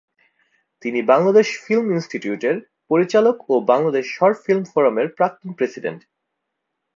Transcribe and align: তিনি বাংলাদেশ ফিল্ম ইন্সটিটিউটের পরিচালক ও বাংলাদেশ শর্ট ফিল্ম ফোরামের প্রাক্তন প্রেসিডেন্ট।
তিনি 0.83 0.99
বাংলাদেশ 1.03 1.47
ফিল্ম 1.63 1.85
ইন্সটিটিউটের 1.91 2.55
পরিচালক 2.91 3.37
ও 3.49 3.55
বাংলাদেশ 3.71 4.05
শর্ট 4.17 4.37
ফিল্ম 4.45 4.63
ফোরামের 4.71 5.07
প্রাক্তন 5.17 5.49
প্রেসিডেন্ট। 5.57 6.01